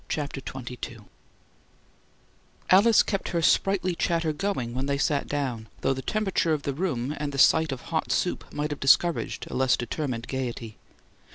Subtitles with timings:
[0.09, 0.97] CHAPTER XXII
[2.71, 6.73] Alice kept her sprightly chatter going when they sat down, though the temperature of the
[6.73, 10.79] room and the sight of hot soup might have discouraged a less determined gayety.